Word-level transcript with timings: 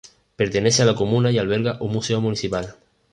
Pertenece 0.35 0.81
a 0.81 0.85
la 0.87 0.95
comuna 0.95 1.29
y 1.31 1.37
alberga 1.37 1.77
un 1.79 1.91
museo 1.91 2.21
municipal. 2.21 2.75